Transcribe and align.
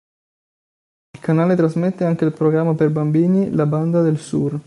Il 1.15 1.21
canale 1.23 1.55
trasmette 1.55 2.05
anche 2.05 2.25
il 2.25 2.33
programma 2.33 2.73
per 2.73 2.89
bambini 2.89 3.51
"La 3.51 3.67
Banda 3.67 4.01
del 4.01 4.17
Sur". 4.17 4.59